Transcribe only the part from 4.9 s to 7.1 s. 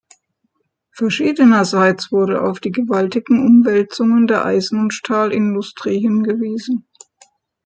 Stahlindustrie hingewiesen.